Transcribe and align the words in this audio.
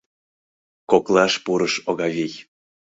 —Коклаш 0.91 1.33
пурыш 1.43 1.75
Огавий. 1.89 2.33